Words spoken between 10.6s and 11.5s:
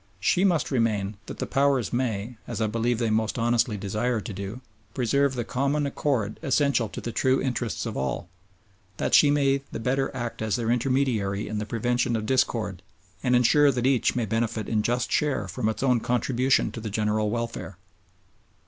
intermediary